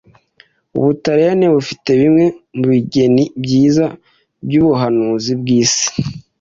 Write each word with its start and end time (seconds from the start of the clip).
Ubutaliyani 0.77 1.45
bufite 1.55 1.89
bimwe 2.01 2.25
mubigeni 2.57 3.23
byiza 3.43 3.85
byubuhanzi 4.45 5.31
kwisi. 5.41 5.87